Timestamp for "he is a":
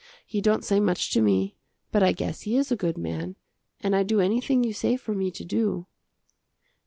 2.41-2.75